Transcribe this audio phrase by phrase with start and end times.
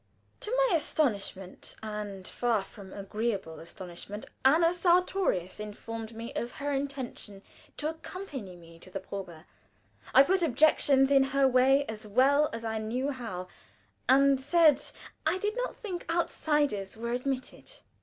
[0.39, 7.43] To my astonishment and far from agreeable astonishment Anna Sartorius informed me of her intention
[7.77, 9.43] to accompany me to the probe.
[10.15, 13.47] I put objections in her way as well as I knew how,
[14.09, 14.81] and said
[15.27, 17.71] I did not think outsiders were admitted.